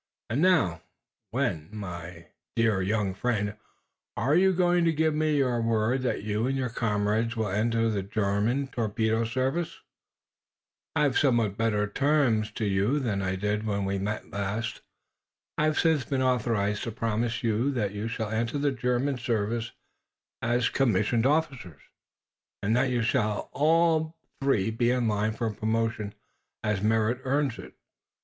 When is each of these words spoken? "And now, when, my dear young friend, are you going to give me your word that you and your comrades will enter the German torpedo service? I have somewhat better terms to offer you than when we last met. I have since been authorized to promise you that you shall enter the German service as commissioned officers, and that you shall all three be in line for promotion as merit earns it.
"And 0.31 0.41
now, 0.41 0.81
when, 1.29 1.69
my 1.71 2.29
dear 2.55 2.81
young 2.81 3.13
friend, 3.13 3.55
are 4.17 4.33
you 4.33 4.51
going 4.51 4.83
to 4.85 4.91
give 4.91 5.13
me 5.13 5.37
your 5.37 5.61
word 5.61 6.01
that 6.01 6.23
you 6.23 6.47
and 6.47 6.57
your 6.57 6.71
comrades 6.71 7.35
will 7.37 7.49
enter 7.49 7.87
the 7.87 8.01
German 8.01 8.65
torpedo 8.65 9.25
service? 9.25 9.81
I 10.95 11.03
have 11.03 11.19
somewhat 11.19 11.55
better 11.55 11.85
terms 11.85 12.49
to 12.53 12.63
offer 12.65 12.73
you 12.73 12.99
than 12.99 13.19
when 13.63 13.85
we 13.85 13.99
last 13.99 14.23
met. 14.25 14.81
I 15.59 15.65
have 15.65 15.77
since 15.79 16.03
been 16.03 16.23
authorized 16.23 16.81
to 16.85 16.91
promise 16.91 17.43
you 17.43 17.69
that 17.73 17.91
you 17.93 18.07
shall 18.07 18.31
enter 18.31 18.57
the 18.57 18.71
German 18.71 19.19
service 19.19 19.71
as 20.41 20.67
commissioned 20.69 21.27
officers, 21.27 21.83
and 22.63 22.75
that 22.75 22.89
you 22.89 23.03
shall 23.03 23.49
all 23.53 24.17
three 24.41 24.71
be 24.71 24.89
in 24.89 25.07
line 25.07 25.33
for 25.33 25.53
promotion 25.53 26.15
as 26.63 26.81
merit 26.81 27.21
earns 27.23 27.59
it. 27.59 27.75